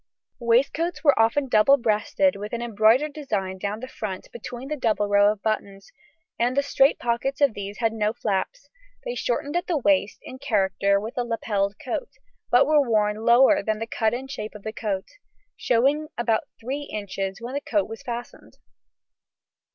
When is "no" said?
7.93-8.11